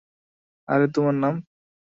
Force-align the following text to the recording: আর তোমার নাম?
আর 0.67 0.81
তোমার 0.95 1.15
নাম? 1.15 1.35